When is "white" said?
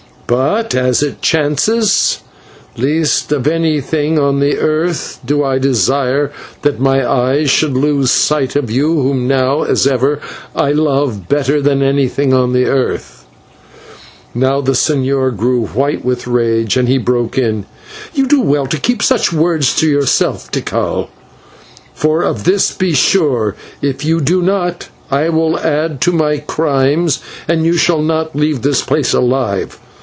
15.67-16.05